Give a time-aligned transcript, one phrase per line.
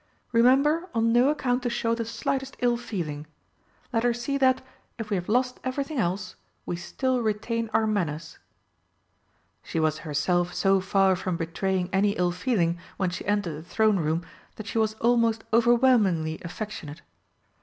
[0.31, 3.27] Remember on no account to show the slightest ill feeling.
[3.93, 4.65] Let her see that,
[4.97, 6.33] if we have lost everything else,
[6.65, 8.39] we still retain our manners."
[9.61, 13.97] She was herself so far from betraying any ill feeling when she entered the Throne
[13.97, 14.23] Room
[14.55, 17.03] that she was almost overwhelmingly affectionate.